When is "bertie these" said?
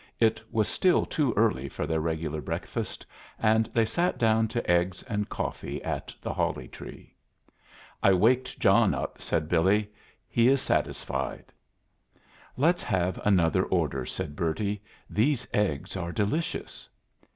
14.35-15.47